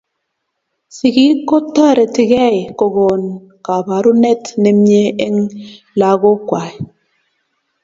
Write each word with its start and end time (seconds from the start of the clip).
Sigiik 0.95 1.39
kotoretigei 1.49 2.57
kokoon 2.79 3.23
kabarunet 3.65 4.43
ne 4.61 4.71
mie 4.83 5.05
eng 5.25 5.39
lagook 5.99 6.39
kwai. 6.49 6.71